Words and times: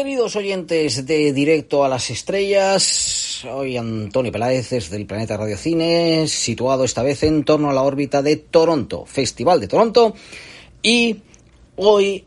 Queridos 0.00 0.34
oyentes 0.34 1.04
de 1.04 1.30
Directo 1.34 1.84
a 1.84 1.88
las 1.90 2.08
Estrellas, 2.08 2.82
soy 2.82 3.76
Antonio 3.76 4.32
Peláez 4.32 4.70
desde 4.70 4.96
el 4.96 5.04
Planeta 5.04 5.36
Radio 5.36 5.58
Cine, 5.58 6.26
situado 6.26 6.84
esta 6.84 7.02
vez 7.02 7.22
en 7.22 7.44
torno 7.44 7.68
a 7.68 7.74
la 7.74 7.82
órbita 7.82 8.22
de 8.22 8.36
Toronto, 8.36 9.04
Festival 9.04 9.60
de 9.60 9.68
Toronto, 9.68 10.14
y 10.82 11.20
hoy 11.76 12.24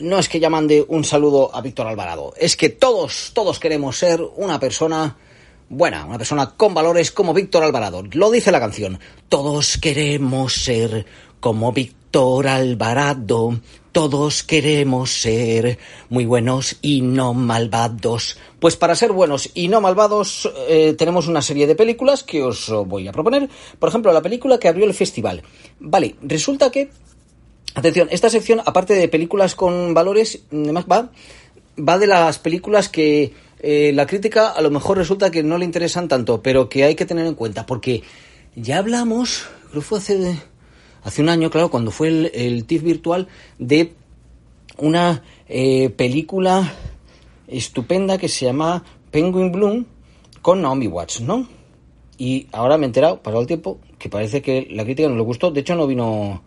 no 0.00 0.18
es 0.18 0.28
que 0.28 0.38
ya 0.38 0.50
mande 0.50 0.84
un 0.86 1.02
saludo 1.02 1.50
a 1.56 1.62
Víctor 1.62 1.86
Alvarado, 1.86 2.34
es 2.36 2.58
que 2.58 2.68
todos, 2.68 3.30
todos 3.32 3.58
queremos 3.58 3.96
ser 3.96 4.20
una 4.36 4.60
persona 4.60 5.16
buena, 5.70 6.04
una 6.04 6.18
persona 6.18 6.54
con 6.54 6.74
valores 6.74 7.10
como 7.10 7.32
Víctor 7.32 7.64
Alvarado. 7.64 8.02
Lo 8.12 8.30
dice 8.30 8.52
la 8.52 8.60
canción, 8.60 9.00
todos 9.30 9.78
queremos 9.78 10.52
ser 10.52 11.06
como 11.44 11.72
Víctor 11.72 12.48
Alvarado, 12.48 13.60
todos 13.92 14.44
queremos 14.44 15.10
ser 15.10 15.78
muy 16.08 16.24
buenos 16.24 16.78
y 16.80 17.02
no 17.02 17.34
malvados. 17.34 18.38
Pues 18.58 18.76
para 18.76 18.96
ser 18.96 19.12
buenos 19.12 19.50
y 19.52 19.68
no 19.68 19.82
malvados 19.82 20.50
eh, 20.70 20.94
tenemos 20.96 21.28
una 21.28 21.42
serie 21.42 21.66
de 21.66 21.74
películas 21.74 22.24
que 22.24 22.42
os 22.42 22.72
voy 22.86 23.08
a 23.08 23.12
proponer. 23.12 23.50
Por 23.78 23.90
ejemplo, 23.90 24.10
la 24.10 24.22
película 24.22 24.58
que 24.58 24.68
abrió 24.68 24.86
el 24.86 24.94
festival. 24.94 25.42
Vale, 25.80 26.14
resulta 26.22 26.70
que... 26.70 26.88
Atención, 27.74 28.08
esta 28.10 28.30
sección, 28.30 28.62
aparte 28.64 28.94
de 28.94 29.08
películas 29.08 29.54
con 29.54 29.92
valores, 29.92 30.44
además 30.50 30.86
va, 30.90 31.10
va 31.76 31.98
de 31.98 32.06
las 32.06 32.38
películas 32.38 32.88
que 32.88 33.34
eh, 33.60 33.92
la 33.94 34.06
crítica 34.06 34.48
a 34.48 34.62
lo 34.62 34.70
mejor 34.70 34.96
resulta 34.96 35.30
que 35.30 35.42
no 35.42 35.58
le 35.58 35.66
interesan 35.66 36.08
tanto, 36.08 36.42
pero 36.42 36.70
que 36.70 36.84
hay 36.84 36.94
que 36.94 37.04
tener 37.04 37.26
en 37.26 37.34
cuenta, 37.34 37.66
porque 37.66 38.02
ya 38.56 38.78
hablamos, 38.78 39.44
creo 39.70 39.82
fue 39.82 39.98
hace 39.98 40.38
hace 41.04 41.22
un 41.22 41.28
año, 41.28 41.50
claro, 41.50 41.70
cuando 41.70 41.90
fue 41.90 42.08
el, 42.08 42.30
el 42.34 42.64
TIFF 42.64 42.82
virtual, 42.82 43.28
de 43.58 43.92
una 44.78 45.22
eh, 45.48 45.90
película 45.90 46.72
estupenda 47.46 48.18
que 48.18 48.28
se 48.28 48.46
llama 48.46 48.82
Penguin 49.10 49.52
Bloom 49.52 49.84
con 50.42 50.62
Naomi 50.62 50.88
Watts, 50.88 51.20
¿no? 51.20 51.46
Y 52.18 52.46
ahora 52.52 52.76
me 52.78 52.84
he 52.84 52.86
enterado, 52.86 53.22
pasado 53.22 53.42
el 53.42 53.46
tiempo, 53.46 53.78
que 53.98 54.08
parece 54.08 54.42
que 54.42 54.68
la 54.70 54.84
crítica 54.84 55.08
no 55.08 55.16
le 55.16 55.22
gustó. 55.22 55.50
De 55.50 55.60
hecho, 55.60 55.74
no 55.74 55.86
vino, 55.86 56.42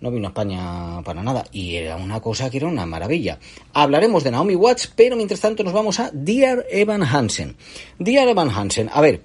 no 0.00 0.10
vino 0.10 0.28
a 0.28 0.30
España 0.30 1.02
para 1.02 1.22
nada. 1.22 1.44
Y 1.52 1.76
era 1.76 1.96
una 1.96 2.20
cosa 2.20 2.48
que 2.48 2.58
era 2.58 2.68
una 2.68 2.86
maravilla. 2.86 3.38
Hablaremos 3.72 4.24
de 4.24 4.30
Naomi 4.30 4.54
Watts, 4.54 4.92
pero 4.94 5.16
mientras 5.16 5.40
tanto 5.40 5.64
nos 5.64 5.72
vamos 5.72 5.98
a 5.98 6.10
Dear 6.12 6.66
Evan 6.70 7.02
Hansen. 7.02 7.56
Dear 7.98 8.28
Evan 8.28 8.50
Hansen, 8.50 8.88
a 8.92 9.00
ver, 9.00 9.22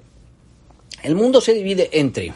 el 1.03 1.15
mundo 1.15 1.39
se 1.39 1.53
divide 1.53 1.89
entre 1.91 2.33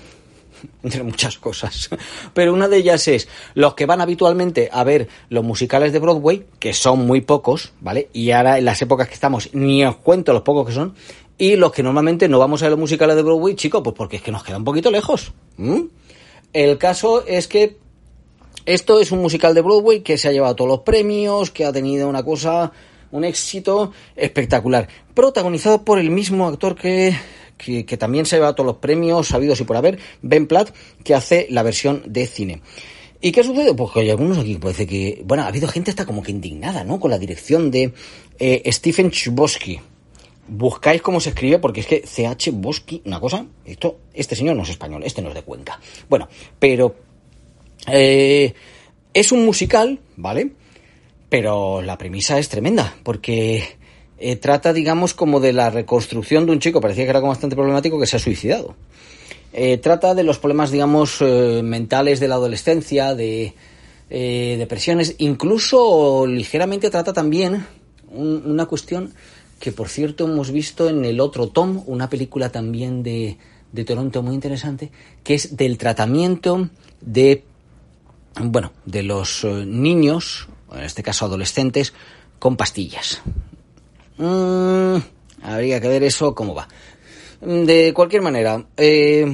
entre 0.83 1.03
muchas 1.03 1.37
cosas. 1.37 1.89
Pero 2.33 2.53
una 2.53 2.67
de 2.67 2.77
ellas 2.77 3.07
es 3.07 3.27
los 3.53 3.73
que 3.73 3.85
van 3.85 4.01
habitualmente 4.01 4.69
a 4.71 4.83
ver 4.83 5.07
los 5.29 5.43
musicales 5.43 5.93
de 5.93 5.99
Broadway, 5.99 6.45
que 6.59 6.73
son 6.73 7.05
muy 7.05 7.21
pocos, 7.21 7.73
¿vale? 7.81 8.09
Y 8.13 8.31
ahora 8.31 8.57
en 8.57 8.65
las 8.65 8.81
épocas 8.81 9.07
que 9.07 9.13
estamos 9.13 9.49
ni 9.53 9.83
os 9.85 9.97
cuento 9.97 10.33
los 10.33 10.43
pocos 10.43 10.67
que 10.67 10.73
son. 10.73 10.95
Y 11.37 11.55
los 11.55 11.71
que 11.71 11.83
normalmente 11.83 12.27
no 12.27 12.37
vamos 12.37 12.61
a 12.61 12.65
ver 12.65 12.71
los 12.71 12.79
musicales 12.79 13.15
de 13.15 13.23
Broadway, 13.23 13.55
chicos, 13.55 13.81
pues 13.81 13.95
porque 13.95 14.17
es 14.17 14.21
que 14.21 14.31
nos 14.31 14.43
queda 14.43 14.57
un 14.57 14.65
poquito 14.65 14.91
lejos. 14.91 15.31
El 16.51 16.77
caso 16.77 17.25
es 17.25 17.47
que 17.47 17.77
esto 18.65 18.99
es 18.99 19.11
un 19.11 19.19
musical 19.19 19.55
de 19.55 19.61
Broadway 19.61 20.01
que 20.01 20.17
se 20.17 20.27
ha 20.27 20.31
llevado 20.31 20.55
todos 20.55 20.69
los 20.69 20.79
premios, 20.81 21.49
que 21.49 21.65
ha 21.65 21.71
tenido 21.71 22.09
una 22.09 22.23
cosa, 22.23 22.71
un 23.11 23.23
éxito 23.23 23.93
espectacular. 24.15 24.89
Protagonizado 25.13 25.83
por 25.85 25.97
el 25.97 26.09
mismo 26.11 26.47
actor 26.47 26.75
que 26.75 27.15
que, 27.59 27.97
también 27.97 28.25
se 28.25 28.37
lleva 28.37 28.55
todos 28.55 28.65
los 28.65 28.77
premios 28.77 29.27
sabidos 29.27 29.59
y 29.59 29.65
por 29.65 29.77
haber, 29.77 29.99
Ben 30.21 30.47
Platt, 30.47 30.73
que 31.03 31.13
hace 31.13 31.47
la 31.49 31.61
versión 31.61 32.03
de 32.07 32.25
cine. 32.25 32.61
¿Y 33.21 33.31
qué 33.31 33.41
ha 33.41 33.43
sucedido? 33.43 33.75
Pues 33.75 33.91
que 33.91 33.99
hay 33.99 34.09
algunos 34.09 34.37
aquí 34.37 34.55
parece 34.55 34.87
que... 34.87 35.21
Bueno, 35.25 35.43
ha 35.43 35.47
habido 35.47 35.67
gente 35.67 35.91
hasta 35.91 36.05
como 36.05 36.23
que 36.23 36.31
indignada, 36.31 36.85
¿no? 36.85 36.99
Con 36.99 37.11
la 37.11 37.19
dirección 37.19 37.69
de 37.69 37.93
eh, 38.39 38.71
Stephen 38.71 39.11
Chbosky. 39.11 39.79
Buscáis 40.47 41.01
cómo 41.01 41.19
se 41.19 41.29
escribe, 41.29 41.59
porque 41.59 41.81
es 41.81 41.85
que 41.85 42.01
CH 42.01 42.51
Bosky, 42.53 43.03
una 43.05 43.19
cosa, 43.19 43.45
esto, 43.65 43.99
este 44.13 44.35
señor 44.35 44.55
no 44.55 44.63
es 44.63 44.69
español, 44.69 45.03
este 45.03 45.21
no 45.21 45.29
es 45.29 45.35
de 45.35 45.43
Cuenca. 45.43 45.79
Bueno, 46.09 46.27
pero 46.57 46.95
eh, 47.87 48.53
es 49.13 49.31
un 49.31 49.45
musical, 49.45 49.99
¿vale? 50.15 50.51
Pero 51.29 51.83
la 51.83 51.99
premisa 51.99 52.39
es 52.39 52.49
tremenda, 52.49 52.95
porque 53.03 53.77
eh, 54.21 54.35
trata, 54.35 54.73
digamos, 54.73 55.13
como 55.13 55.39
de 55.39 55.53
la 55.53 55.69
reconstrucción 55.69 56.45
de 56.45 56.51
un 56.51 56.59
chico, 56.59 56.81
parecía 56.81 57.05
que 57.05 57.11
era 57.11 57.21
bastante 57.21 57.55
problemático, 57.55 57.97
que 57.99 58.05
se 58.05 58.17
ha 58.17 58.19
suicidado. 58.19 58.75
Eh, 59.53 59.77
trata 59.77 60.13
de 60.13 60.23
los 60.23 60.39
problemas, 60.39 60.71
digamos, 60.71 61.17
eh, 61.21 61.61
mentales 61.63 62.19
de 62.19 62.27
la 62.27 62.35
adolescencia, 62.35 63.15
de 63.15 63.53
depresiones, 64.09 65.15
incluso 65.19 66.25
ligeramente 66.25 66.89
trata 66.89 67.13
también 67.13 67.67
una 68.11 68.65
cuestión 68.65 69.13
que, 69.59 69.71
por 69.71 69.87
cierto, 69.87 70.25
hemos 70.25 70.49
visto 70.49 70.89
en 70.89 71.05
el 71.05 71.19
otro 71.19 71.49
Tom, 71.49 71.83
una 71.85 72.09
película 72.09 72.51
también 72.51 73.03
de, 73.03 73.37
de 73.71 73.85
Toronto 73.85 74.23
muy 74.23 74.33
interesante, 74.33 74.91
que 75.23 75.35
es 75.35 75.55
del 75.55 75.77
tratamiento 75.77 76.69
de, 77.01 77.43
bueno, 78.41 78.73
de 78.87 79.03
los 79.03 79.45
niños, 79.45 80.47
en 80.73 80.81
este 80.81 81.03
caso 81.03 81.25
adolescentes, 81.25 81.93
con 82.39 82.57
pastillas. 82.57 83.21
Mm, 84.19 84.97
habría 85.43 85.79
que 85.79 85.87
ver 85.87 86.03
eso 86.03 86.35
cómo 86.35 86.53
va. 86.53 86.67
De 87.41 87.93
cualquier 87.93 88.21
manera, 88.21 88.67
eh, 88.75 89.25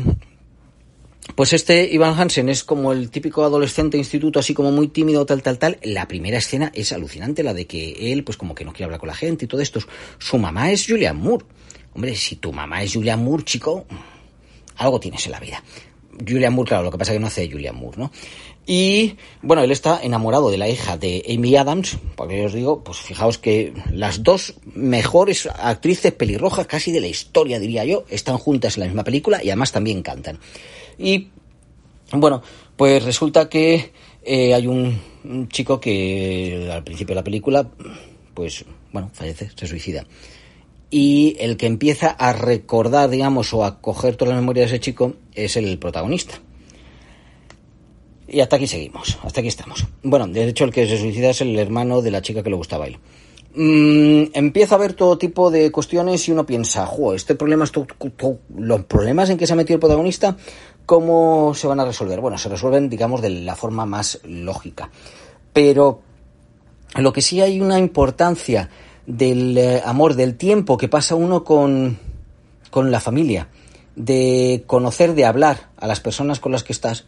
pues 1.33 1.53
este 1.53 1.91
Ivan 1.91 2.17
Hansen 2.17 2.49
es 2.49 2.63
como 2.63 2.93
el 2.93 3.09
típico 3.09 3.43
adolescente 3.43 3.97
instituto, 3.97 4.39
así 4.39 4.53
como 4.53 4.71
muy 4.71 4.89
tímido, 4.89 5.25
tal, 5.25 5.41
tal, 5.41 5.57
tal. 5.57 5.79
La 5.81 6.07
primera 6.07 6.37
escena 6.37 6.71
es 6.73 6.93
alucinante, 6.93 7.41
la 7.41 7.55
de 7.55 7.65
que 7.65 8.13
él, 8.13 8.23
pues 8.23 8.37
como 8.37 8.53
que 8.53 8.63
no 8.63 8.73
quiere 8.73 8.85
hablar 8.85 8.99
con 8.99 9.07
la 9.07 9.15
gente 9.15 9.45
y 9.45 9.47
todo 9.47 9.59
esto. 9.61 9.79
Su 10.19 10.37
mamá 10.37 10.71
es 10.71 10.85
Julian 10.87 11.17
Moore. 11.17 11.45
Hombre, 11.93 12.15
si 12.15 12.35
tu 12.35 12.53
mamá 12.53 12.83
es 12.83 12.93
Julian 12.93 13.23
Moore, 13.23 13.43
chico, 13.43 13.85
algo 14.77 14.99
tienes 14.99 15.25
en 15.25 15.31
la 15.31 15.39
vida. 15.39 15.63
Julian 16.19 16.53
Moore, 16.53 16.69
claro, 16.69 16.83
lo 16.83 16.91
que 16.91 16.97
pasa 16.97 17.11
es 17.11 17.15
que 17.15 17.21
no 17.21 17.27
hace 17.27 17.49
Julian 17.49 17.75
Moore, 17.75 17.97
¿no? 17.97 18.11
Y 18.67 19.15
bueno, 19.41 19.63
él 19.63 19.71
está 19.71 19.99
enamorado 20.01 20.49
de 20.49 20.57
la 20.57 20.67
hija 20.67 20.97
de 20.97 21.23
Amy 21.29 21.55
Adams, 21.55 21.97
porque 22.15 22.39
yo 22.39 22.45
os 22.45 22.53
digo, 22.53 22.83
pues 22.83 22.97
fijaos 22.97 23.37
que 23.37 23.73
las 23.91 24.23
dos 24.23 24.55
mejores 24.73 25.47
actrices 25.47 26.13
pelirrojas 26.13 26.65
casi 26.65 26.91
de 26.91 27.01
la 27.01 27.07
historia, 27.07 27.59
diría 27.59 27.85
yo, 27.85 28.05
están 28.09 28.37
juntas 28.37 28.77
en 28.77 28.81
la 28.81 28.87
misma 28.87 29.03
película 29.03 29.43
y 29.43 29.49
además 29.49 29.71
también 29.71 30.01
cantan. 30.01 30.39
Y 30.97 31.27
bueno, 32.11 32.41
pues 32.75 33.03
resulta 33.03 33.49
que 33.49 33.91
eh, 34.23 34.53
hay 34.55 34.65
un, 34.65 34.99
chico 35.49 35.79
que 35.79 36.69
al 36.71 36.83
principio 36.83 37.13
de 37.13 37.19
la 37.19 37.23
película, 37.23 37.69
pues 38.33 38.65
bueno, 38.91 39.11
fallece, 39.13 39.51
se 39.55 39.67
suicida. 39.67 40.05
Y 40.89 41.35
el 41.39 41.57
que 41.57 41.65
empieza 41.65 42.09
a 42.09 42.33
recordar, 42.33 43.09
digamos, 43.09 43.53
o 43.53 43.65
a 43.65 43.81
coger 43.81 44.15
toda 44.15 44.31
la 44.31 44.39
memoria 44.39 44.61
de 44.61 44.67
ese 44.67 44.79
chico 44.79 45.13
es 45.33 45.57
el 45.57 45.77
protagonista. 45.79 46.35
Y 48.27 48.39
hasta 48.39 48.55
aquí 48.55 48.67
seguimos, 48.67 49.17
hasta 49.23 49.41
aquí 49.41 49.49
estamos. 49.49 49.85
Bueno, 50.03 50.27
de 50.27 50.47
hecho 50.47 50.63
el 50.63 50.71
que 50.71 50.87
se 50.87 50.97
suicida 50.97 51.29
es 51.29 51.41
el 51.41 51.57
hermano 51.59 52.01
de 52.01 52.11
la 52.11 52.21
chica 52.21 52.41
que 52.41 52.49
le 52.49 52.55
gustaba 52.55 52.85
a 52.85 52.87
él. 52.87 52.97
Mm, 53.57 54.31
empieza 54.33 54.75
a 54.75 54.77
ver 54.77 54.93
todo 54.93 55.17
tipo 55.17 55.49
de 55.49 55.71
cuestiones 55.71 56.27
y 56.27 56.31
uno 56.31 56.45
piensa, 56.45 56.85
jo, 56.85 57.13
este 57.13 57.35
problema, 57.35 57.65
los 58.57 58.83
problemas 58.83 59.29
en 59.29 59.37
que 59.37 59.47
se 59.47 59.53
ha 59.53 59.55
metido 59.55 59.75
el 59.75 59.79
protagonista, 59.79 60.35
¿cómo 60.85 61.53
se 61.53 61.67
van 61.67 61.79
a 61.79 61.85
resolver? 61.85 62.19
Bueno, 62.19 62.37
se 62.37 62.49
resuelven, 62.49 62.89
digamos, 62.89 63.21
de 63.21 63.29
la 63.29 63.55
forma 63.55 63.85
más 63.85 64.19
lógica. 64.25 64.89
Pero 65.53 66.01
lo 66.97 67.13
que 67.13 67.21
sí 67.21 67.39
hay 67.41 67.61
una 67.61 67.79
importancia 67.79 68.69
del 69.05 69.57
eh, 69.57 69.81
amor, 69.85 70.15
del 70.15 70.35
tiempo 70.35 70.77
que 70.77 70.87
pasa 70.87 71.15
uno 71.15 71.43
con, 71.43 71.97
con 72.69 72.91
la 72.91 72.99
familia, 72.99 73.49
de 73.95 74.63
conocer, 74.67 75.13
de 75.13 75.25
hablar 75.25 75.69
a 75.77 75.87
las 75.87 75.99
personas 75.99 76.39
con 76.39 76.51
las 76.51 76.63
que 76.63 76.73
estás, 76.73 77.05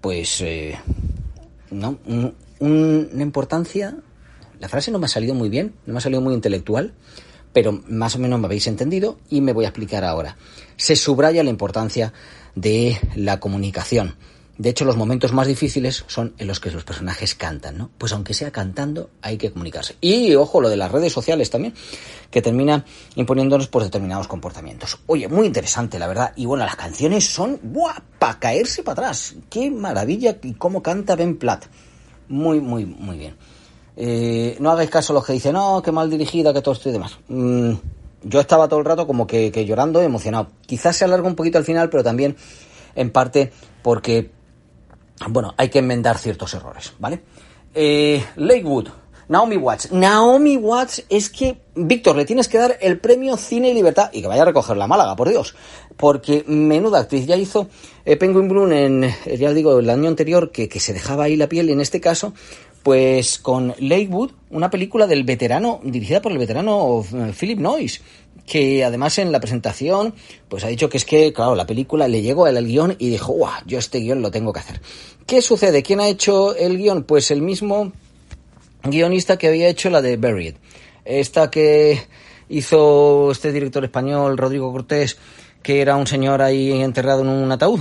pues, 0.00 0.40
eh, 0.40 0.78
¿no? 1.70 1.98
una 2.60 3.22
importancia, 3.22 3.96
la 4.60 4.68
frase 4.68 4.92
no 4.92 5.00
me 5.00 5.06
ha 5.06 5.08
salido 5.08 5.34
muy 5.34 5.48
bien, 5.48 5.74
no 5.86 5.94
me 5.94 5.98
ha 5.98 6.02
salido 6.02 6.20
muy 6.20 6.34
intelectual, 6.34 6.94
pero 7.52 7.82
más 7.88 8.14
o 8.14 8.18
menos 8.18 8.38
me 8.38 8.46
habéis 8.46 8.66
entendido 8.66 9.18
y 9.28 9.40
me 9.40 9.52
voy 9.52 9.64
a 9.64 9.68
explicar 9.68 10.04
ahora. 10.04 10.36
Se 10.76 10.96
subraya 10.96 11.42
la 11.42 11.50
importancia 11.50 12.12
de 12.54 12.98
la 13.16 13.40
comunicación. 13.40 14.14
De 14.58 14.68
hecho, 14.68 14.84
los 14.84 14.96
momentos 14.96 15.32
más 15.32 15.46
difíciles 15.46 16.04
son 16.08 16.34
en 16.36 16.46
los 16.46 16.60
que 16.60 16.70
los 16.70 16.84
personajes 16.84 17.34
cantan, 17.34 17.78
¿no? 17.78 17.90
Pues 17.96 18.12
aunque 18.12 18.34
sea 18.34 18.50
cantando, 18.50 19.10
hay 19.22 19.38
que 19.38 19.50
comunicarse. 19.50 19.96
Y 20.00 20.34
ojo, 20.34 20.60
lo 20.60 20.68
de 20.68 20.76
las 20.76 20.92
redes 20.92 21.12
sociales 21.12 21.48
también, 21.50 21.74
que 22.30 22.42
termina 22.42 22.84
imponiéndonos 23.14 23.68
por 23.68 23.82
determinados 23.82 24.28
comportamientos. 24.28 24.98
Oye, 25.06 25.26
muy 25.26 25.46
interesante, 25.46 25.98
la 25.98 26.06
verdad. 26.06 26.32
Y 26.36 26.44
bueno, 26.44 26.64
las 26.64 26.76
canciones 26.76 27.24
son, 27.24 27.58
¡buah! 27.62 28.00
Para 28.18 28.38
caerse 28.38 28.82
para 28.82 29.02
atrás. 29.02 29.34
¡Qué 29.48 29.70
maravilla! 29.70 30.36
Y 30.42 30.52
cómo 30.54 30.82
canta 30.82 31.16
Ben 31.16 31.38
Platt. 31.38 31.64
Muy, 32.28 32.60
muy, 32.60 32.84
muy 32.84 33.16
bien. 33.16 33.36
Eh, 33.96 34.56
no 34.60 34.70
hagáis 34.70 34.90
caso 34.90 35.12
a 35.12 35.14
los 35.14 35.24
que 35.24 35.32
dicen, 35.32 35.54
no, 35.54 35.82
qué 35.82 35.92
mal 35.92 36.10
dirigida, 36.10 36.52
que 36.52 36.60
todo 36.60 36.74
esto 36.74 36.90
y 36.90 36.92
demás. 36.92 37.18
Mm, 37.28 37.72
yo 38.24 38.40
estaba 38.40 38.68
todo 38.68 38.78
el 38.80 38.84
rato 38.84 39.06
como 39.06 39.26
que, 39.26 39.50
que 39.50 39.64
llorando, 39.64 40.02
emocionado. 40.02 40.48
Quizás 40.66 40.96
se 40.96 41.04
alarga 41.04 41.26
un 41.26 41.34
poquito 41.34 41.58
al 41.58 41.64
final, 41.64 41.88
pero 41.88 42.04
también 42.04 42.36
en 42.94 43.10
parte 43.10 43.52
porque, 43.82 44.30
bueno, 45.28 45.54
hay 45.56 45.68
que 45.68 45.80
enmendar 45.80 46.18
ciertos 46.18 46.54
errores, 46.54 46.92
¿vale? 46.98 47.22
Eh, 47.74 48.24
Lakewood, 48.36 48.88
Naomi 49.28 49.56
Watts. 49.56 49.92
Naomi 49.92 50.56
Watts 50.56 51.04
es 51.08 51.30
que, 51.30 51.58
Víctor, 51.74 52.16
le 52.16 52.24
tienes 52.24 52.48
que 52.48 52.58
dar 52.58 52.76
el 52.80 52.98
premio 52.98 53.36
Cine 53.36 53.70
y 53.70 53.74
Libertad 53.74 54.10
y 54.12 54.20
que 54.20 54.28
vaya 54.28 54.42
a 54.42 54.46
recoger 54.46 54.76
la 54.76 54.86
Málaga, 54.86 55.16
por 55.16 55.28
Dios. 55.28 55.54
Porque 55.96 56.44
menuda 56.46 57.00
actriz. 57.00 57.26
Ya 57.26 57.36
hizo 57.36 57.68
eh, 58.04 58.16
Penguin 58.16 58.48
Bloom 58.48 58.72
en, 58.72 59.04
eh, 59.04 59.36
ya 59.38 59.52
digo, 59.52 59.78
el 59.78 59.88
año 59.88 60.08
anterior 60.08 60.50
que, 60.50 60.68
que 60.68 60.80
se 60.80 60.92
dejaba 60.92 61.24
ahí 61.24 61.36
la 61.36 61.48
piel 61.48 61.70
y 61.70 61.72
en 61.72 61.80
este 61.80 62.00
caso 62.00 62.34
pues 62.82 63.38
con 63.38 63.74
Lakewood, 63.78 64.32
una 64.50 64.70
película 64.70 65.06
del 65.06 65.24
veterano, 65.24 65.80
dirigida 65.84 66.20
por 66.20 66.32
el 66.32 66.38
veterano 66.38 67.04
eh, 67.12 67.32
Philip 67.38 67.58
Noyce, 67.58 68.00
que 68.46 68.84
además 68.84 69.18
en 69.18 69.30
la 69.30 69.40
presentación, 69.40 70.14
pues 70.48 70.64
ha 70.64 70.68
dicho 70.68 70.88
que 70.88 70.96
es 70.96 71.04
que, 71.04 71.32
claro, 71.32 71.54
la 71.54 71.66
película 71.66 72.08
le 72.08 72.22
llegó 72.22 72.46
al 72.46 72.66
guion 72.66 72.96
y 72.98 73.10
dijo, 73.10 73.32
¡guau! 73.32 73.62
Yo 73.66 73.78
este 73.78 74.00
guion 74.00 74.20
lo 74.20 74.30
tengo 74.30 74.52
que 74.52 74.60
hacer. 74.60 74.80
¿Qué 75.26 75.42
sucede? 75.42 75.82
¿Quién 75.82 76.00
ha 76.00 76.08
hecho 76.08 76.56
el 76.56 76.76
guion? 76.76 77.04
Pues 77.04 77.30
el 77.30 77.42
mismo 77.42 77.92
guionista 78.82 79.36
que 79.36 79.48
había 79.48 79.68
hecho 79.68 79.90
la 79.90 80.02
de 80.02 80.16
Buried. 80.16 80.56
Esta 81.04 81.50
que 81.50 82.00
hizo 82.48 83.30
este 83.30 83.52
director 83.52 83.84
español, 83.84 84.36
Rodrigo 84.36 84.72
Cortés, 84.72 85.18
que 85.62 85.80
era 85.80 85.96
un 85.96 86.06
señor 86.06 86.42
ahí 86.42 86.82
enterrado 86.82 87.22
en 87.22 87.28
un 87.28 87.52
ataúd. 87.52 87.80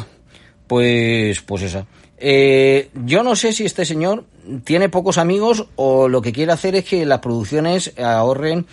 Pues, 0.67 1.41
pues 1.41 1.63
esa. 1.63 1.87
Eh, 2.23 2.89
yo 3.03 3.23
no 3.23 3.35
sé 3.35 3.51
si 3.51 3.65
este 3.65 3.83
señor 3.83 4.25
tiene 4.63 4.89
pocos 4.89 5.17
amigos 5.17 5.65
o 5.75 6.07
lo 6.07 6.21
que 6.21 6.31
quiere 6.31 6.51
hacer 6.51 6.75
es 6.75 6.85
que 6.85 7.03
las 7.03 7.19
producciones 7.19 7.97
ahorren 7.97 8.67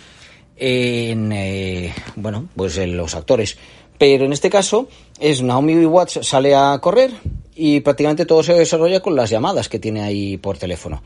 en, 0.55 1.31
eh, 1.31 1.91
bueno, 2.15 2.47
pues 2.55 2.77
en 2.77 2.95
los 2.95 3.15
actores. 3.15 3.57
Pero 3.97 4.25
en 4.25 4.33
este 4.33 4.51
caso 4.51 4.87
es 5.19 5.41
Naomi 5.41 5.83
Watts 5.83 6.19
sale 6.21 6.53
a 6.55 6.77
correr 6.79 7.11
y 7.55 7.79
prácticamente 7.79 8.27
todo 8.27 8.43
se 8.43 8.53
desarrolla 8.53 8.99
con 9.01 9.15
las 9.15 9.31
llamadas 9.31 9.67
que 9.67 9.79
tiene 9.79 10.03
ahí 10.03 10.37
por 10.37 10.59
teléfono. 10.59 11.01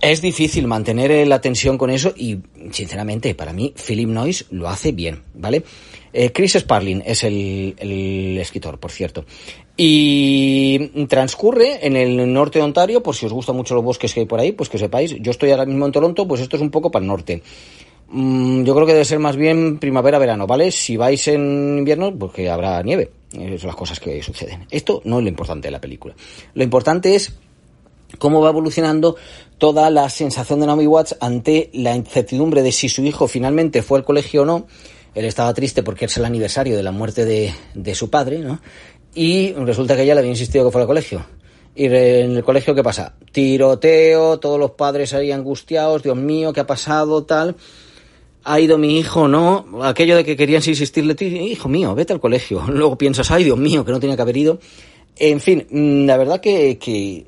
Es 0.00 0.22
difícil 0.22 0.66
mantener 0.66 1.26
la 1.26 1.40
tensión 1.40 1.78
con 1.78 1.90
eso 1.90 2.12
y, 2.16 2.38
sinceramente, 2.70 3.34
para 3.34 3.52
mí, 3.52 3.74
Philip 3.74 4.08
Noyce 4.08 4.44
lo 4.50 4.68
hace 4.68 4.92
bien, 4.92 5.22
¿vale? 5.34 5.62
Eh, 6.12 6.30
Chris 6.30 6.54
Sparling 6.54 7.02
es 7.06 7.24
el, 7.24 8.36
escritor, 8.38 8.78
por 8.78 8.90
cierto. 8.90 9.24
Y 9.76 11.06
transcurre 11.06 11.86
en 11.86 11.96
el 11.96 12.32
norte 12.32 12.58
de 12.58 12.64
Ontario, 12.64 13.02
por 13.02 13.16
si 13.16 13.26
os 13.26 13.32
gustan 13.32 13.56
mucho 13.56 13.74
los 13.74 13.84
bosques 13.84 14.12
que 14.12 14.20
hay 14.20 14.26
por 14.26 14.40
ahí, 14.40 14.52
pues 14.52 14.68
que 14.68 14.78
sepáis, 14.78 15.16
yo 15.20 15.30
estoy 15.30 15.50
ahora 15.50 15.64
mismo 15.64 15.86
en 15.86 15.92
Toronto, 15.92 16.28
pues 16.28 16.40
esto 16.40 16.56
es 16.56 16.62
un 16.62 16.70
poco 16.70 16.90
para 16.90 17.02
el 17.02 17.08
norte. 17.08 17.42
Mm, 18.08 18.64
yo 18.64 18.74
creo 18.74 18.86
que 18.86 18.92
debe 18.92 19.06
ser 19.06 19.18
más 19.18 19.36
bien 19.36 19.78
primavera-verano, 19.78 20.46
¿vale? 20.46 20.70
Si 20.70 20.98
vais 20.98 21.26
en 21.28 21.78
invierno, 21.78 22.14
pues 22.14 22.32
que 22.32 22.50
habrá 22.50 22.82
nieve. 22.82 23.10
Son 23.32 23.66
las 23.66 23.76
cosas 23.76 23.98
que 23.98 24.22
suceden. 24.22 24.66
Esto 24.70 25.00
no 25.06 25.18
es 25.18 25.22
lo 25.22 25.30
importante 25.30 25.68
de 25.68 25.72
la 25.72 25.80
película. 25.80 26.14
Lo 26.52 26.62
importante 26.62 27.14
es 27.14 27.32
cómo 28.18 28.40
va 28.40 28.50
evolucionando 28.50 29.16
toda 29.58 29.90
la 29.90 30.10
sensación 30.10 30.60
de 30.60 30.66
Naomi 30.66 30.86
Watts 30.86 31.16
ante 31.20 31.70
la 31.72 31.94
incertidumbre 31.94 32.62
de 32.62 32.72
si 32.72 32.88
su 32.88 33.04
hijo 33.04 33.28
finalmente 33.28 33.82
fue 33.82 33.98
al 33.98 34.04
colegio 34.04 34.42
o 34.42 34.44
no. 34.44 34.66
Él 35.14 35.24
estaba 35.24 35.52
triste 35.54 35.82
porque 35.82 36.06
es 36.06 36.16
el 36.16 36.24
aniversario 36.24 36.76
de 36.76 36.82
la 36.82 36.90
muerte 36.90 37.24
de, 37.24 37.94
su 37.94 38.10
padre, 38.10 38.38
¿no? 38.38 38.60
Y 39.14 39.52
resulta 39.52 39.94
que 39.94 40.02
ella 40.02 40.14
le 40.14 40.20
había 40.20 40.32
insistido 40.32 40.64
que 40.64 40.72
fuera 40.72 40.82
al 40.82 40.88
colegio. 40.88 41.24
Y 41.74 41.86
en 41.86 42.36
el 42.36 42.44
colegio, 42.44 42.74
¿qué 42.74 42.82
pasa? 42.82 43.14
Tiroteo, 43.30 44.38
todos 44.38 44.58
los 44.58 44.72
padres 44.72 45.14
ahí 45.14 45.32
angustiados, 45.32 46.02
Dios 46.02 46.16
mío, 46.16 46.52
¿qué 46.52 46.60
ha 46.60 46.66
pasado? 46.66 47.24
Tal. 47.24 47.56
¿Ha 48.44 48.58
ido 48.58 48.78
mi 48.78 48.98
hijo? 48.98 49.28
No. 49.28 49.66
Aquello 49.82 50.16
de 50.16 50.24
que 50.24 50.36
querían 50.36 50.62
insistirle, 50.66 51.14
hijo 51.24 51.68
mío, 51.68 51.94
vete 51.94 52.12
al 52.12 52.20
colegio. 52.20 52.64
Luego 52.68 52.98
piensas, 52.98 53.30
ay, 53.30 53.44
Dios 53.44 53.58
mío, 53.58 53.84
que 53.84 53.92
no 53.92 54.00
tenía 54.00 54.16
que 54.16 54.22
haber 54.22 54.36
ido. 54.36 54.58
En 55.16 55.40
fin, 55.40 55.66
mm, 55.70 56.06
la 56.06 56.16
verdad 56.16 56.40
que, 56.40 56.78
que 56.78 57.26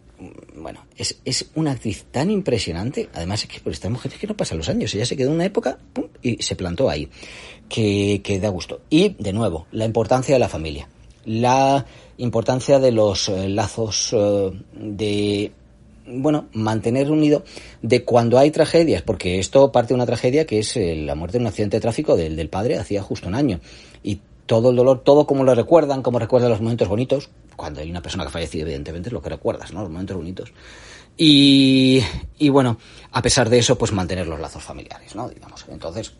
bueno, 0.56 0.86
es, 0.96 1.18
es, 1.24 1.46
una 1.54 1.72
actriz 1.72 2.04
tan 2.10 2.30
impresionante. 2.30 3.08
Además, 3.14 3.42
es 3.42 3.48
que 3.48 3.60
por 3.60 3.72
esta 3.72 3.90
mujer 3.90 4.12
es 4.12 4.18
que 4.18 4.26
no 4.26 4.36
pasan 4.36 4.58
los 4.58 4.68
años. 4.68 4.94
Ella 4.94 5.06
se 5.06 5.16
quedó 5.16 5.28
en 5.28 5.36
una 5.36 5.44
época 5.44 5.78
pum, 5.92 6.06
y 6.22 6.42
se 6.42 6.56
plantó 6.56 6.88
ahí. 6.88 7.08
Que, 7.68 8.20
que 8.22 8.38
da 8.38 8.50
gusto. 8.50 8.82
Y, 8.90 9.16
de 9.18 9.32
nuevo, 9.32 9.66
la 9.72 9.84
importancia 9.84 10.34
de 10.34 10.38
la 10.38 10.48
familia 10.48 10.88
la 11.26 11.84
importancia 12.18 12.78
de 12.78 12.92
los 12.92 13.28
eh, 13.28 13.48
lazos 13.48 14.10
eh, 14.12 14.50
de 14.74 15.52
bueno, 16.06 16.48
mantener 16.52 17.10
unido 17.10 17.44
de 17.80 18.04
cuando 18.04 18.38
hay 18.38 18.50
tragedias, 18.50 19.02
porque 19.02 19.38
esto 19.38 19.72
parte 19.72 19.88
de 19.88 19.94
una 19.94 20.06
tragedia 20.06 20.44
que 20.44 20.58
es 20.58 20.76
eh, 20.76 20.96
la 20.96 21.14
muerte 21.14 21.38
de 21.38 21.44
un 21.44 21.48
accidente 21.48 21.78
de 21.78 21.80
tráfico 21.80 22.14
del, 22.14 22.36
del 22.36 22.50
padre 22.50 22.76
hacía 22.76 23.02
justo 23.02 23.28
un 23.28 23.34
año. 23.34 23.60
Y 24.02 24.20
todo 24.46 24.70
el 24.70 24.76
dolor, 24.76 25.02
todo 25.02 25.26
como 25.26 25.44
lo 25.44 25.54
recuerdan, 25.54 26.02
como 26.02 26.18
recuerdan 26.18 26.50
los 26.50 26.60
momentos 26.60 26.88
bonitos, 26.88 27.30
cuando 27.56 27.80
hay 27.80 27.90
una 27.90 28.02
persona 28.02 28.24
que 28.24 28.28
ha 28.28 28.32
fallecido, 28.32 28.66
evidentemente, 28.66 29.08
es 29.08 29.12
lo 29.12 29.22
que 29.22 29.30
recuerdas, 29.30 29.72
¿no? 29.72 29.80
Los 29.80 29.90
momentos 29.90 30.16
bonitos. 30.16 30.52
Y, 31.16 32.02
y 32.38 32.48
bueno, 32.48 32.78
a 33.12 33.22
pesar 33.22 33.48
de 33.48 33.58
eso, 33.58 33.78
pues 33.78 33.92
mantener 33.92 34.26
los 34.26 34.40
lazos 34.40 34.62
familiares, 34.62 35.14
¿no? 35.14 35.28
Digamos. 35.28 35.64
Entonces, 35.68 36.12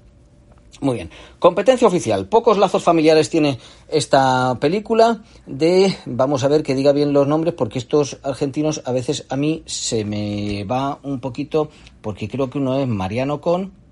muy 0.80 0.96
bien. 0.96 1.10
Competencia 1.38 1.86
oficial. 1.86 2.26
Pocos 2.26 2.58
lazos 2.58 2.82
familiares 2.82 3.30
tiene 3.30 3.58
esta 3.88 4.58
película 4.60 5.22
de... 5.46 5.96
Vamos 6.06 6.44
a 6.44 6.48
ver 6.48 6.62
que 6.62 6.74
diga 6.74 6.92
bien 6.92 7.12
los 7.12 7.26
nombres 7.26 7.54
porque 7.54 7.78
estos 7.78 8.18
argentinos 8.22 8.82
a 8.84 8.92
veces 8.92 9.26
a 9.28 9.36
mí 9.36 9.62
se 9.66 10.04
me 10.04 10.64
va 10.64 10.98
un 11.02 11.20
poquito 11.20 11.70
porque 12.00 12.28
creo 12.28 12.50
que 12.50 12.58
uno 12.58 12.78
es 12.78 12.88
Mariano 12.88 13.40
Con 13.40 13.83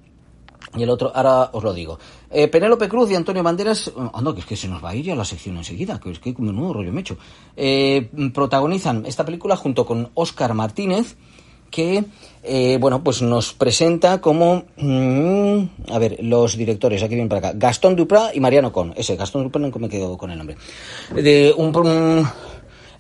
y 0.75 0.83
el 0.83 0.91
otro, 0.91 1.13
ahora 1.15 1.51
os 1.53 1.63
lo 1.63 1.75
digo. 1.75 1.99
Eh, 2.31 2.49
Penélope 2.49 2.89
Cruz 2.89 3.11
y 3.11 3.15
Antonio 3.15 3.43
Banderas, 3.43 3.93
oh, 3.95 4.21
no, 4.21 4.35
que 4.35 4.41
es 4.41 4.47
que 4.47 4.57
se 4.57 4.69
nos 4.69 4.83
va 4.83 4.91
a 4.91 4.95
ir 4.95 5.05
ya 5.05 5.15
la 5.15 5.25
sección 5.25 5.57
enseguida, 5.57 6.01
que 6.01 6.11
es 6.11 6.19
que 6.19 6.35
menudo 6.39 6.73
rollo 6.73 6.93
me 6.93 7.01
hecho. 7.01 7.17
Eh, 7.57 8.09
protagonizan 8.33 9.05
esta 9.07 9.25
película 9.25 9.57
junto 9.57 9.85
con 9.85 10.11
Óscar 10.15 10.55
Martínez, 10.55 11.17
que 11.71 12.05
eh, 12.43 12.79
bueno, 12.81 13.03
pues 13.03 13.23
nos 13.23 13.53
presenta 13.55 14.21
como, 14.21 14.65
mmm, 14.77 15.65
a 15.91 15.99
ver, 15.99 16.19
los 16.21 16.57
directores, 16.57 17.03
aquí 17.03 17.15
vienen 17.15 17.29
para 17.29 17.49
acá, 17.49 17.53
Gastón 17.55 17.97
Duprat 17.97 18.35
y 18.35 18.41
Mariano 18.41 18.73
Con, 18.73 18.93
ese, 18.97 19.17
Gastón 19.17 19.45
Duprat 19.45 19.65
no 19.65 19.79
me 19.79 19.89
quedo 19.89 20.19
con 20.19 20.31
el 20.31 20.39
nombre, 20.39 20.57
de 21.15 21.55
un, 21.57 21.73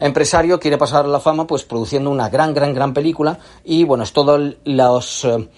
empresario 0.01 0.59
quiere 0.59 0.79
pasar 0.79 1.07
la 1.07 1.21
fama 1.21 1.47
pues 1.47 1.65
produciendo 1.65 2.11
una 2.11 2.29
gran, 2.29 2.53
gran, 2.55 2.75
gran 2.75 2.93
película 2.93 3.39
y 3.65 3.85
bueno, 3.85 4.05
es 4.05 4.13
todo 4.13 4.39
los... 4.65 5.25
Eh, 5.25 5.49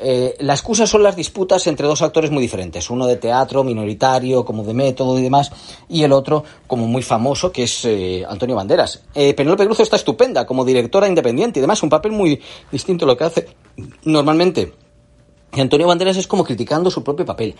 eh, 0.00 0.36
la 0.40 0.54
excusa 0.54 0.86
son 0.86 1.02
las 1.02 1.16
disputas 1.16 1.66
entre 1.66 1.86
dos 1.86 2.02
actores 2.02 2.30
muy 2.30 2.40
diferentes, 2.40 2.88
uno 2.90 3.06
de 3.06 3.16
teatro 3.16 3.64
minoritario, 3.64 4.44
como 4.44 4.62
de 4.62 4.74
método 4.74 5.18
y 5.18 5.22
demás, 5.22 5.50
y 5.88 6.02
el 6.02 6.12
otro 6.12 6.44
como 6.66 6.86
muy 6.86 7.02
famoso, 7.02 7.50
que 7.50 7.64
es 7.64 7.84
eh, 7.84 8.24
Antonio 8.28 8.56
Banderas. 8.56 9.02
Eh, 9.14 9.34
Penélope 9.34 9.66
Cruz 9.66 9.80
está 9.80 9.96
estupenda 9.96 10.46
como 10.46 10.64
directora 10.64 11.08
independiente 11.08 11.58
y 11.58 11.62
demás, 11.62 11.82
un 11.82 11.90
papel 11.90 12.12
muy 12.12 12.40
distinto 12.70 13.04
a 13.04 13.08
lo 13.08 13.16
que 13.16 13.24
hace 13.24 13.48
normalmente. 14.04 14.72
Antonio 15.52 15.86
Banderas 15.86 16.16
es 16.16 16.26
como 16.26 16.44
criticando 16.44 16.90
su 16.90 17.02
propio 17.02 17.24
papel 17.24 17.54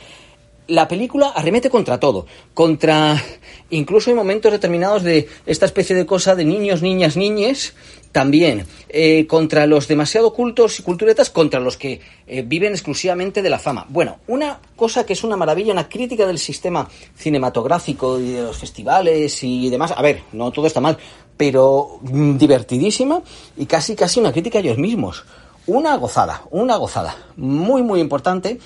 la 0.69 0.87
película 0.87 1.29
arremete 1.35 1.71
contra 1.71 1.99
todo, 1.99 2.27
contra 2.55 3.23
incluso 3.71 4.11
en 4.11 4.17
momentos 4.17 4.53
determinados 4.53 5.03
de 5.03 5.29
esta 5.47 5.67
especie 5.67 5.97
de 5.97 6.07
cosa 6.07 6.35
de 6.35 6.45
niños, 6.45 6.83
niñas, 6.83 7.17
niñes, 7.17 7.75
también 8.13 8.67
eh, 8.89 9.27
contra 9.27 9.67
los 9.67 9.89
demasiado 9.89 10.33
cultos 10.33 10.79
y 10.79 10.83
culturetas, 10.83 11.31
contra 11.31 11.61
los 11.61 11.77
que 11.77 12.01
eh, 12.27 12.43
viven 12.43 12.73
exclusivamente 12.73 13.43
de 13.43 13.51
la 13.51 13.59
fama. 13.59 13.87
Bueno, 13.89 14.19
una 14.27 14.61
cosa 14.77 15.05
que 15.05 15.15
es 15.15 15.25
una 15.25 15.37
maravilla, 15.37 15.73
una 15.73 15.89
crítica 15.89 16.27
del 16.27 16.39
sistema 16.39 16.89
cinematográfico 17.17 18.19
y 18.21 18.33
de 18.33 18.43
los 18.43 18.57
festivales 18.57 19.43
y 19.43 19.71
demás. 19.71 19.93
A 19.97 20.03
ver, 20.03 20.23
no 20.33 20.51
todo 20.51 20.67
está 20.67 20.81
mal, 20.81 20.99
pero 21.37 21.99
mm, 22.03 22.37
divertidísima 22.37 23.23
y 23.57 23.67
casi 23.67 23.95
casi 23.97 24.21
una 24.21 24.33
crítica 24.33 24.59
a 24.59 24.61
ellos 24.61 24.79
mismos. 24.79 25.25
Una 25.67 25.97
gozada, 25.97 26.45
una 26.51 26.77
gozada. 26.77 27.15
Muy, 27.37 27.83
muy 27.83 28.01
importante 28.01 28.59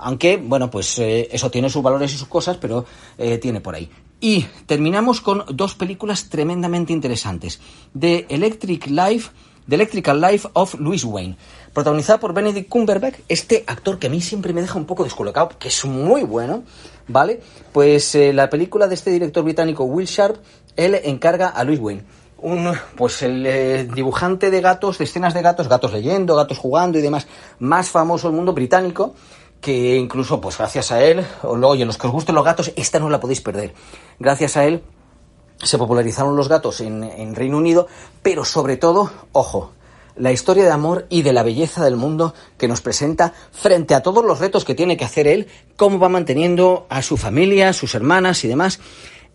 aunque, 0.00 0.36
bueno, 0.36 0.70
pues 0.70 0.98
eh, 0.98 1.28
eso 1.30 1.50
tiene 1.50 1.70
sus 1.70 1.82
valores 1.82 2.12
y 2.12 2.18
sus 2.18 2.28
cosas, 2.28 2.56
pero 2.56 2.84
eh, 3.18 3.38
tiene 3.38 3.60
por 3.60 3.74
ahí. 3.74 3.90
Y 4.20 4.42
terminamos 4.66 5.20
con 5.20 5.44
dos 5.48 5.74
películas 5.74 6.28
tremendamente 6.28 6.92
interesantes. 6.92 7.60
The 7.98 8.26
Electric 8.28 8.86
Life 8.88 9.30
The 9.70 9.76
Electrical 9.76 10.20
Life 10.20 10.48
of 10.54 10.74
Louis 10.80 11.04
Wayne, 11.04 11.36
protagonizada 11.72 12.18
por 12.18 12.34
Benedict 12.34 12.68
Cumberbatch, 12.68 13.20
este 13.28 13.62
actor 13.68 14.00
que 14.00 14.08
a 14.08 14.10
mí 14.10 14.20
siempre 14.20 14.52
me 14.52 14.62
deja 14.62 14.76
un 14.76 14.84
poco 14.84 15.04
descolocado, 15.04 15.50
que 15.60 15.68
es 15.68 15.84
muy 15.84 16.24
bueno, 16.24 16.64
¿vale? 17.06 17.40
Pues 17.72 18.16
eh, 18.16 18.32
la 18.32 18.50
película 18.50 18.88
de 18.88 18.94
este 18.94 19.12
director 19.12 19.44
británico 19.44 19.84
Will 19.84 20.08
Sharp, 20.08 20.38
él 20.76 20.98
encarga 21.04 21.50
a 21.50 21.62
Louis 21.62 21.78
Wayne. 21.78 22.02
Un, 22.38 22.72
pues 22.96 23.22
el 23.22 23.88
dibujante 23.94 24.50
de 24.50 24.60
gatos, 24.60 24.98
de 24.98 25.04
escenas 25.04 25.34
de 25.34 25.42
gatos, 25.42 25.68
gatos 25.68 25.92
leyendo, 25.92 26.34
gatos 26.34 26.58
jugando 26.58 26.98
y 26.98 27.02
demás, 27.02 27.28
más 27.60 27.90
famoso 27.90 28.26
del 28.26 28.36
mundo 28.36 28.54
británico, 28.54 29.14
que 29.60 29.96
incluso, 29.96 30.40
pues 30.40 30.56
gracias 30.58 30.90
a 30.92 31.02
él, 31.02 31.24
oye, 31.42 31.84
los 31.84 31.98
que 31.98 32.06
os 32.06 32.12
gusten 32.12 32.34
los 32.34 32.44
gatos, 32.44 32.72
esta 32.76 32.98
no 32.98 33.10
la 33.10 33.20
podéis 33.20 33.40
perder. 33.40 33.74
Gracias 34.18 34.56
a 34.56 34.64
él 34.64 34.82
se 35.62 35.78
popularizaron 35.78 36.36
los 36.36 36.48
gatos 36.48 36.80
en, 36.80 37.04
en 37.04 37.34
Reino 37.34 37.58
Unido, 37.58 37.86
pero 38.22 38.44
sobre 38.44 38.76
todo, 38.76 39.10
ojo, 39.32 39.72
la 40.16 40.32
historia 40.32 40.64
de 40.64 40.70
amor 40.70 41.06
y 41.08 41.22
de 41.22 41.32
la 41.32 41.42
belleza 41.42 41.84
del 41.84 41.96
mundo 41.96 42.34
que 42.58 42.68
nos 42.68 42.80
presenta 42.80 43.32
frente 43.52 43.94
a 43.94 44.02
todos 44.02 44.24
los 44.24 44.38
retos 44.38 44.64
que 44.64 44.74
tiene 44.74 44.96
que 44.96 45.04
hacer 45.04 45.26
él, 45.26 45.46
cómo 45.76 45.98
va 45.98 46.08
manteniendo 46.08 46.86
a 46.88 47.02
su 47.02 47.16
familia, 47.16 47.72
sus 47.72 47.94
hermanas 47.94 48.44
y 48.44 48.48
demás. 48.48 48.80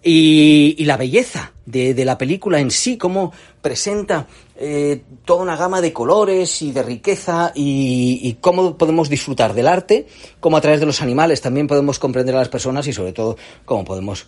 Y, 0.04 0.76
y 0.78 0.86
la 0.86 0.98
belleza 0.98 1.54
de, 1.66 1.96
de, 1.96 2.06
la 2.06 2.20
película 2.20 2.60
en 2.60 2.70
sí, 2.70 2.98
cómo 2.98 3.34
presenta 3.62 4.28
eh, 4.58 5.04
toda 5.26 5.44
una 5.44 5.58
gama 5.58 5.82
de 5.82 5.92
colores 5.92 6.62
y 6.62 6.72
de 6.72 6.82
riqueza 6.82 7.52
y, 7.54 8.38
cómo 8.40 8.78
podemos 8.78 9.10
disfrutar 9.10 9.54
del 9.54 9.68
arte, 9.68 10.08
cómo 10.40 10.56
a 10.56 10.62
través 10.62 10.80
de 10.80 10.86
los 10.86 11.02
animales 11.02 11.42
también 11.42 11.68
podemos 11.68 12.00
comprender 12.00 12.36
a 12.36 12.40
las 12.40 12.50
personas 12.50 12.88
y 12.88 12.94
sobre 12.94 13.12
todo 13.12 13.38
cómo 13.66 13.84
podemos 13.84 14.28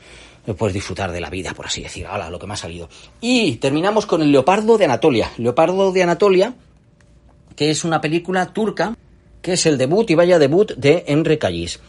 pues 0.58 0.74
disfrutar 0.74 1.12
de 1.12 1.22
la 1.22 1.30
vida, 1.30 1.54
por 1.54 1.66
así 1.66 1.82
decir, 1.82 2.06
ahora 2.06 2.30
lo 2.30 2.40
que 2.40 2.48
me 2.48 2.54
ha 2.54 2.58
salido. 2.58 2.90
Y 3.22 3.56
terminamos 3.56 4.06
con 4.06 4.22
el 4.22 4.32
Leopardo 4.32 4.78
de 4.78 4.86
Anatolia. 4.86 5.32
Leopardo 5.38 5.92
de 5.92 6.04
Anatolia, 6.04 6.56
que 7.56 7.70
es 7.70 7.84
una 7.84 8.00
película 8.00 8.54
turca, 8.54 8.96
que 9.42 9.54
es 9.54 9.66
el 9.66 9.78
debut 9.78 10.10
y 10.10 10.16
vaya 10.16 10.40
debut 10.40 10.74
de 10.76 11.04
Enrique 11.08 11.40
Callis. 11.40 11.80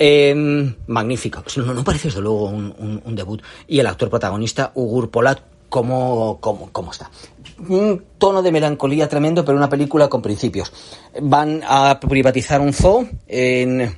Eh, 0.00 0.72
magnífico. 0.86 1.42
No, 1.56 1.82
parece 1.82 2.08
desde 2.08 2.20
luego 2.20 2.44
un, 2.44 3.02
un, 3.04 3.16
debut. 3.16 3.42
Y 3.66 3.80
el 3.80 3.86
actor 3.86 4.08
protagonista, 4.10 4.70
Ugur 4.74 5.10
Polat, 5.10 5.40
¿cómo, 5.68 6.38
cómo, 6.40 6.70
cómo 6.72 6.92
está? 6.92 7.10
Un 7.68 8.04
tono 8.18 8.42
de 8.42 8.52
melancolía 8.52 9.08
tremendo, 9.08 9.44
pero 9.44 9.58
una 9.58 9.68
película 9.68 10.08
con 10.08 10.22
principios. 10.22 10.72
Van 11.20 11.62
a 11.66 11.98
privatizar 12.00 12.60
un 12.60 12.72
zoo 12.72 13.08
en 13.26 13.96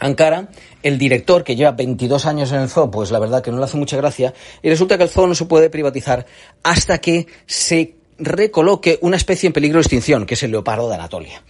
Ankara. 0.00 0.48
El 0.82 0.98
director, 0.98 1.44
que 1.44 1.56
lleva 1.56 1.72
22 1.72 2.26
años 2.26 2.52
en 2.52 2.60
el 2.60 2.68
zoo, 2.68 2.90
pues 2.90 3.10
la 3.10 3.18
verdad 3.18 3.42
que 3.42 3.50
no 3.50 3.58
le 3.58 3.64
hace 3.64 3.76
mucha 3.76 3.96
gracia. 3.96 4.32
Y 4.62 4.68
resulta 4.68 4.96
que 4.96 5.04
el 5.04 5.10
zoo 5.10 5.26
no 5.26 5.34
se 5.34 5.44
puede 5.44 5.68
privatizar 5.70 6.26
hasta 6.62 6.98
que 6.98 7.26
se 7.46 7.96
recoloque 8.18 8.98
una 9.02 9.16
especie 9.16 9.46
en 9.46 9.52
peligro 9.52 9.78
de 9.78 9.82
extinción, 9.82 10.26
que 10.26 10.34
es 10.34 10.42
el 10.42 10.50
leopardo 10.50 10.88
de 10.88 10.94
Anatolia. 10.94 11.42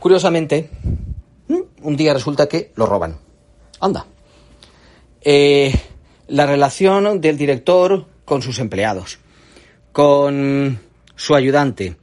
Curiosamente, 0.00 0.70
un 1.82 1.96
día 1.96 2.14
resulta 2.14 2.48
que 2.48 2.72
lo 2.76 2.86
roban. 2.86 3.18
Anda. 3.80 4.06
Eh, 5.20 5.74
la 6.28 6.46
relación 6.46 7.20
del 7.20 7.36
director 7.36 8.06
con 8.24 8.42
sus 8.42 8.58
empleados, 8.58 9.18
con 9.92 10.78
su 11.16 11.34
ayudante, 11.34 11.96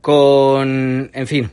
con, 0.00 1.10
en 1.12 1.26
fin, 1.26 1.50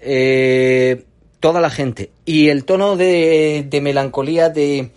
eh, 0.00 1.04
toda 1.40 1.60
la 1.60 1.70
gente. 1.70 2.12
Y 2.24 2.48
el 2.48 2.64
tono 2.64 2.96
de, 2.96 3.66
de 3.68 3.80
melancolía 3.80 4.48
de 4.48 4.90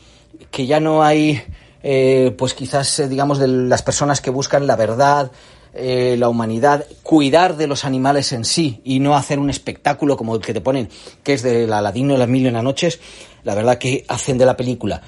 que 0.51 0.65
ya 0.65 0.79
no 0.79 1.03
hay, 1.03 1.41
eh, 1.83 2.33
pues 2.37 2.53
quizás, 2.53 2.99
eh, 2.99 3.07
digamos, 3.07 3.39
de 3.39 3.47
las 3.47 3.81
personas 3.81 4.21
que 4.21 4.29
buscan 4.29 4.67
la 4.67 4.75
verdad, 4.75 5.31
eh, 5.73 6.15
la 6.17 6.29
humanidad, 6.29 6.85
cuidar 7.03 7.57
de 7.57 7.67
los 7.67 7.83
animales 7.83 8.31
en 8.31 8.45
sí 8.45 8.81
y 8.85 8.99
no 8.99 9.17
hacer 9.17 9.39
un 9.39 9.49
espectáculo 9.49 10.15
como 10.15 10.35
el 10.35 10.41
que 10.41 10.53
te 10.53 10.61
ponen, 10.61 10.87
que 11.23 11.33
es 11.33 11.43
del 11.43 11.73
Aladino 11.73 12.13
y 12.13 12.17
las 12.17 12.29
mil 12.29 12.43
y 12.45 12.47
una 12.47 12.61
noches, 12.61 12.99
la 13.43 13.55
verdad 13.55 13.77
que 13.77 14.05
hacen 14.07 14.37
de 14.37 14.45
la 14.45 14.55
película 14.55 15.01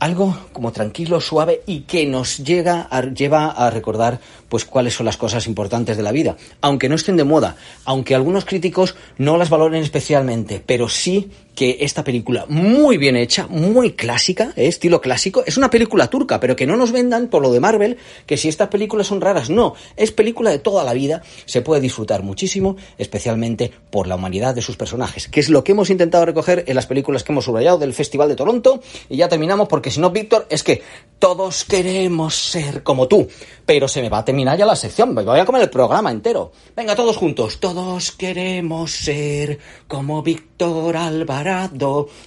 algo 0.00 0.36
como 0.52 0.72
tranquilo, 0.72 1.20
suave 1.20 1.62
y 1.66 1.82
que 1.82 2.06
nos 2.06 2.38
llega 2.38 2.88
a, 2.90 3.02
lleva 3.02 3.50
a 3.50 3.70
recordar 3.70 4.18
pues 4.48 4.64
cuáles 4.64 4.94
son 4.94 5.06
las 5.06 5.16
cosas 5.16 5.46
importantes 5.46 5.96
de 5.96 6.02
la 6.02 6.10
vida, 6.10 6.36
aunque 6.60 6.88
no 6.88 6.96
estén 6.96 7.16
de 7.16 7.24
moda, 7.24 7.56
aunque 7.84 8.14
algunos 8.14 8.44
críticos 8.44 8.96
no 9.18 9.36
las 9.36 9.50
valoren 9.50 9.82
especialmente, 9.82 10.60
pero 10.64 10.88
sí 10.88 11.30
que 11.54 11.78
esta 11.80 12.04
película 12.04 12.46
muy 12.48 12.96
bien 12.96 13.16
hecha, 13.16 13.46
muy 13.48 13.92
clásica, 13.92 14.52
¿eh? 14.56 14.66
estilo 14.66 15.00
clásico, 15.00 15.42
es 15.46 15.56
una 15.56 15.70
película 15.70 16.08
turca, 16.08 16.40
pero 16.40 16.56
que 16.56 16.66
no 16.66 16.76
nos 16.76 16.92
vendan 16.92 17.28
por 17.28 17.42
lo 17.42 17.52
de 17.52 17.60
Marvel 17.60 17.98
que 18.26 18.36
si 18.36 18.48
estas 18.48 18.68
películas 18.68 19.06
son 19.06 19.20
raras, 19.20 19.50
no, 19.50 19.74
es 19.96 20.12
película 20.12 20.50
de 20.50 20.58
toda 20.58 20.84
la 20.84 20.92
vida, 20.92 21.22
se 21.46 21.62
puede 21.62 21.80
disfrutar 21.80 22.22
muchísimo, 22.22 22.76
especialmente 22.98 23.70
por 23.90 24.06
la 24.06 24.16
humanidad 24.16 24.54
de 24.54 24.62
sus 24.62 24.76
personajes, 24.76 25.28
que 25.28 25.40
es 25.40 25.48
lo 25.48 25.64
que 25.64 25.72
hemos 25.72 25.90
intentado 25.90 26.24
recoger 26.24 26.64
en 26.66 26.74
las 26.74 26.86
películas 26.86 27.24
que 27.24 27.32
hemos 27.32 27.44
subrayado 27.44 27.78
del 27.78 27.94
Festival 27.94 28.28
de 28.28 28.36
Toronto 28.36 28.80
y 29.08 29.16
ya 29.16 29.28
terminamos 29.28 29.68
porque 29.68 29.90
si 29.90 30.00
no, 30.00 30.10
Víctor, 30.10 30.46
es 30.50 30.62
que 30.62 30.82
todos 31.18 31.64
queremos 31.64 32.34
ser 32.34 32.82
como 32.82 33.08
tú, 33.08 33.28
pero 33.66 33.88
se 33.88 34.00
me 34.00 34.08
va 34.08 34.18
a 34.18 34.24
terminar 34.24 34.56
ya 34.56 34.66
la 34.66 34.76
sección, 34.76 35.14
me 35.14 35.22
voy 35.22 35.38
a 35.38 35.44
comer 35.44 35.62
el 35.62 35.70
programa 35.70 36.10
entero. 36.10 36.52
Venga, 36.76 36.96
todos 36.96 37.16
juntos, 37.16 37.60
todos 37.60 38.12
queremos 38.12 38.90
ser 38.90 39.58
como 39.86 40.22
Víctor 40.22 40.96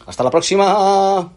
Hasta 0.05 0.23
la 0.23 0.31
próxima. 0.31 1.31